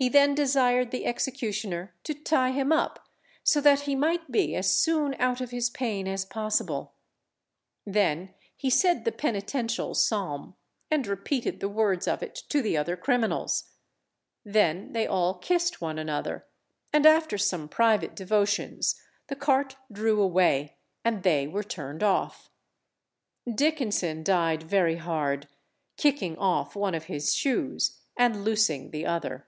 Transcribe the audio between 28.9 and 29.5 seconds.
the other.